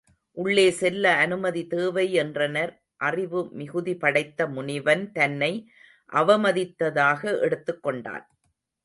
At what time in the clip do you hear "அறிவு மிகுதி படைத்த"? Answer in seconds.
3.01-4.47